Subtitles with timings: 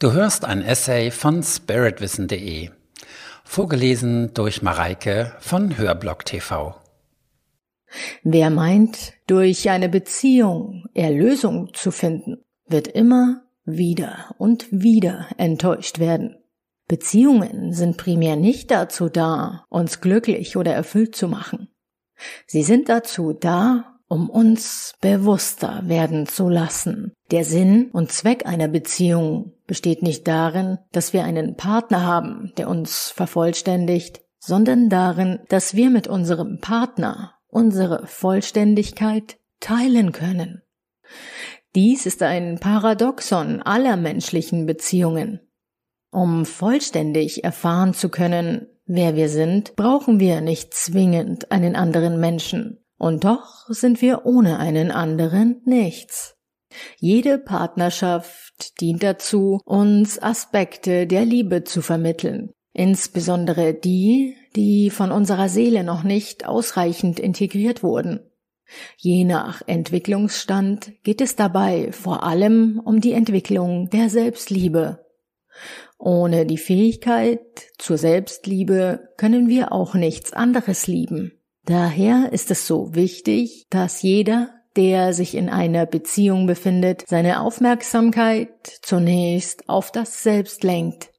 [0.00, 2.70] Du hörst ein Essay von spiritwissen.de,
[3.44, 6.74] vorgelesen durch Mareike von Hörblock TV.
[8.22, 16.38] Wer meint, durch eine Beziehung Erlösung zu finden, wird immer wieder und wieder enttäuscht werden.
[16.88, 21.68] Beziehungen sind primär nicht dazu da, uns glücklich oder erfüllt zu machen.
[22.46, 27.12] Sie sind dazu da, um uns bewusster werden zu lassen.
[27.30, 32.68] Der Sinn und Zweck einer Beziehung besteht nicht darin, dass wir einen Partner haben, der
[32.68, 40.62] uns vervollständigt, sondern darin, dass wir mit unserem Partner unsere Vollständigkeit teilen können.
[41.76, 45.40] Dies ist ein Paradoxon aller menschlichen Beziehungen.
[46.10, 52.84] Um vollständig erfahren zu können, wer wir sind, brauchen wir nicht zwingend einen anderen Menschen.
[52.98, 56.39] Und doch sind wir ohne einen anderen nichts.
[56.98, 65.48] Jede Partnerschaft dient dazu, uns Aspekte der Liebe zu vermitteln, insbesondere die, die von unserer
[65.48, 68.20] Seele noch nicht ausreichend integriert wurden.
[68.96, 75.04] Je nach Entwicklungsstand geht es dabei vor allem um die Entwicklung der Selbstliebe.
[75.98, 77.40] Ohne die Fähigkeit
[77.78, 81.32] zur Selbstliebe können wir auch nichts anderes lieben.
[81.64, 88.78] Daher ist es so wichtig, dass jeder, der sich in einer Beziehung befindet, seine Aufmerksamkeit
[88.82, 91.10] zunächst auf das Selbst lenkt.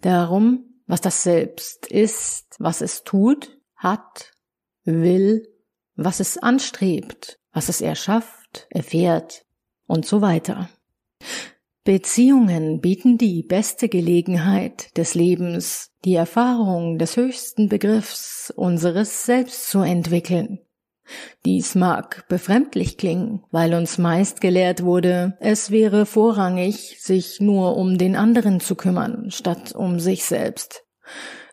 [0.00, 4.32] Darum, was das Selbst ist, was es tut, hat,
[4.84, 5.48] will,
[5.96, 9.44] was es anstrebt, was es erschafft, erfährt
[9.86, 10.68] und so weiter.
[11.84, 19.80] Beziehungen bieten die beste Gelegenheit des Lebens, die Erfahrung des höchsten Begriffs unseres Selbst zu
[19.80, 20.63] entwickeln.
[21.44, 27.98] Dies mag befremdlich klingen, weil uns meist gelehrt wurde, es wäre vorrangig, sich nur um
[27.98, 30.84] den anderen zu kümmern, statt um sich selbst.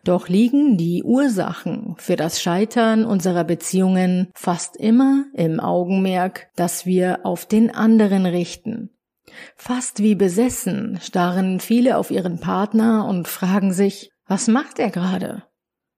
[0.04, 7.24] Doch liegen die Ursachen für das Scheitern unserer Beziehungen fast immer im Augenmerk, das wir
[7.24, 8.90] auf den anderen richten,
[9.56, 15.44] Fast wie besessen starren viele auf ihren Partner und fragen sich, was macht er gerade?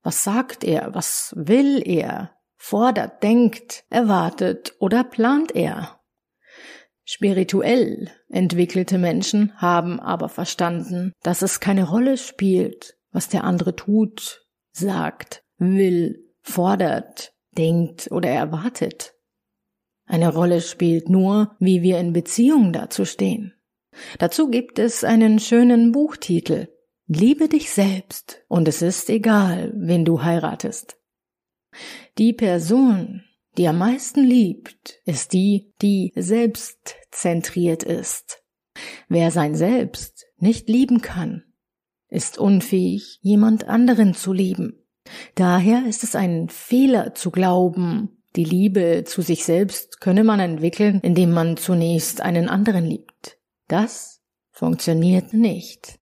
[0.02, 0.94] Was sagt er?
[0.94, 2.32] Was will er?
[2.66, 6.00] Fordert, denkt, erwartet oder plant er?
[7.04, 14.46] Spirituell entwickelte Menschen haben aber verstanden, dass es keine Rolle spielt, was der andere tut,
[14.72, 19.12] sagt, will, fordert, denkt oder erwartet.
[20.06, 23.52] Eine Rolle spielt nur, wie wir in Beziehung dazu stehen.
[24.18, 26.68] Dazu gibt es einen schönen Buchtitel.
[27.08, 30.96] Liebe dich selbst und es ist egal, wen du heiratest.
[32.18, 33.24] Die Person,
[33.56, 38.42] die am meisten liebt, ist die, die selbstzentriert ist.
[39.08, 41.44] Wer sein Selbst nicht lieben kann,
[42.08, 44.84] ist unfähig, jemand anderen zu lieben.
[45.34, 51.00] Daher ist es ein Fehler zu glauben, die Liebe zu sich selbst könne man entwickeln,
[51.02, 53.38] indem man zunächst einen anderen liebt.
[53.68, 56.00] Das funktioniert nicht.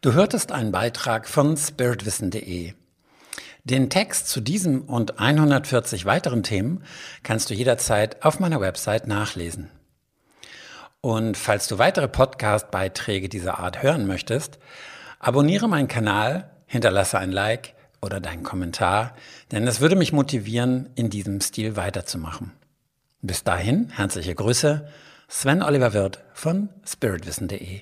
[0.00, 2.74] Du hörtest einen Beitrag von spiritwissen.de.
[3.66, 6.84] Den Text zu diesem und 140 weiteren Themen
[7.24, 9.70] kannst du jederzeit auf meiner Website nachlesen.
[11.00, 14.60] Und falls du weitere Podcast-Beiträge dieser Art hören möchtest,
[15.18, 19.16] abonniere meinen Kanal, hinterlasse ein Like oder deinen Kommentar,
[19.50, 22.52] denn es würde mich motivieren, in diesem Stil weiterzumachen.
[23.20, 24.86] Bis dahin, herzliche Grüße,
[25.26, 27.80] Sven Oliver Wirth von spiritwissen.de.